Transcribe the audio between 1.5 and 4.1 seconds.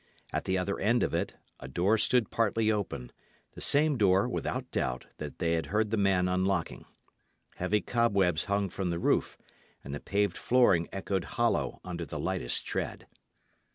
a door stood partly open; the same